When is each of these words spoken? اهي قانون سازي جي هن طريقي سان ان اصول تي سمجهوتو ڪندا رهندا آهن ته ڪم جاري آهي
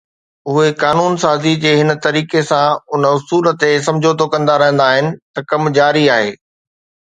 اهي 0.51 0.69
قانون 0.83 1.17
سازي 1.23 1.51
جي 1.65 1.73
هن 1.81 1.95
طريقي 2.05 2.41
سان 2.51 2.79
ان 2.95 3.03
اصول 3.11 3.51
تي 3.65 3.71
سمجهوتو 3.89 4.29
ڪندا 4.35 4.57
رهندا 4.65 4.89
آهن 4.97 5.15
ته 5.35 5.47
ڪم 5.53 5.73
جاري 5.81 6.05
آهي 6.19 6.37